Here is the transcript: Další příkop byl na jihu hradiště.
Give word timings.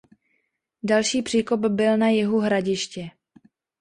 Další 0.83 1.21
příkop 1.21 1.59
byl 1.59 1.97
na 1.97 2.07
jihu 2.09 2.39
hradiště. 2.39 3.09